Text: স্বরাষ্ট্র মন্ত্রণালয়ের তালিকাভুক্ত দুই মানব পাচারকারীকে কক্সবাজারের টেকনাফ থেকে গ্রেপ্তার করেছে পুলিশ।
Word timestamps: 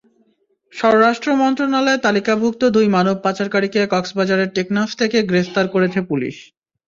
স্বরাষ্ট্র 0.73 1.29
মন্ত্রণালয়ের 1.41 2.03
তালিকাভুক্ত 2.05 2.61
দুই 2.75 2.87
মানব 2.95 3.15
পাচারকারীকে 3.25 3.81
কক্সবাজারের 3.93 4.53
টেকনাফ 4.55 4.89
থেকে 5.01 5.17
গ্রেপ্তার 5.29 5.65
করেছে 5.67 5.99
পুলিশ। 6.09 6.35